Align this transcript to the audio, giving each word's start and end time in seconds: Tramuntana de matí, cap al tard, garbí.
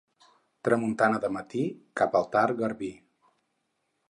Tramuntana 0.67 1.19
de 1.25 1.31
matí, 1.35 1.63
cap 2.03 2.19
al 2.21 2.27
tard, 2.37 2.57
garbí. 2.63 2.91